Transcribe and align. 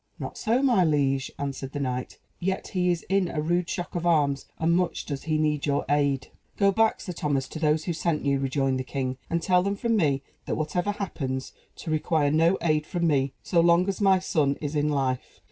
"Not 0.17 0.35
so, 0.35 0.63
my 0.63 0.83
liege," 0.83 1.31
answered 1.37 1.73
the 1.73 1.79
knight; 1.79 2.17
"yet 2.39 2.69
he 2.69 2.89
is 2.89 3.03
in 3.07 3.29
a 3.29 3.39
rude 3.39 3.69
shock 3.69 3.93
of 3.93 4.03
arms, 4.03 4.47
and 4.57 4.75
much 4.75 5.05
does 5.05 5.25
he 5.25 5.37
need 5.37 5.67
your 5.67 5.85
aid." 5.89 6.29
"Go 6.57 6.71
back, 6.71 6.99
Sir 6.99 7.13
Thomas, 7.13 7.47
to 7.49 7.59
those 7.59 7.83
who 7.83 7.93
sent 7.93 8.25
you," 8.25 8.39
rejoined 8.39 8.79
the 8.79 8.83
king, 8.83 9.19
"and 9.29 9.43
tell 9.43 9.61
them 9.61 9.75
from 9.75 9.95
me, 9.95 10.23
that 10.47 10.55
whatever 10.57 10.93
happens, 10.93 11.53
to 11.75 11.91
require 11.91 12.31
no 12.31 12.57
aid 12.63 12.87
from 12.87 13.05
me, 13.05 13.33
so 13.43 13.61
long 13.61 13.87
as 13.87 14.01
my 14.01 14.17
son 14.17 14.57
is 14.59 14.75
in 14.75 14.89
life. 14.89 15.39